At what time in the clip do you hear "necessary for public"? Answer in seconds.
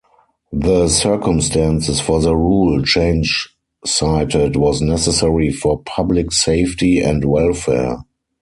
4.81-6.31